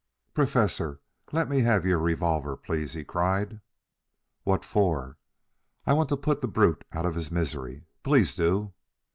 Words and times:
"Professor, 0.33 0.99
let 1.31 1.47
me 1.47 1.59
have 1.59 1.85
your 1.85 1.99
revolver 1.99 2.57
please," 2.57 2.93
he 2.93 3.03
cried. 3.03 3.61
"What 4.43 4.65
for?" 4.65 5.19
"I 5.85 5.93
want 5.93 6.09
to 6.09 6.17
put 6.17 6.41
the 6.41 6.47
brute 6.47 6.83
out 6.91 7.05
of 7.05 7.13
his 7.13 7.29
misery. 7.29 7.85
Please 8.03 8.35
do!" 8.35 8.73